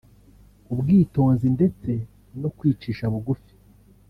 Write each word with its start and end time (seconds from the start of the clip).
ubwitonzi 0.73 1.47
ndetse 1.57 1.91
no 2.41 2.49
kwicisha 2.57 3.03
bugufi 3.13 3.51